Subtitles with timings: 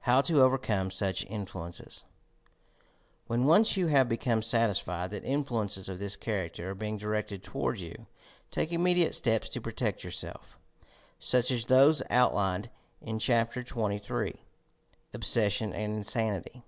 [0.00, 2.04] HOW TO OVERCOME SUCH INFLUENCES
[3.28, 7.80] When once you have become satisfied that influences of this character are being directed toward
[7.80, 8.06] you,
[8.50, 10.58] take immediate steps to protect yourself—
[11.18, 12.68] such as those out lined
[13.00, 14.42] in Chapter XXIII,
[15.14, 16.62] "Obssession and Insanity."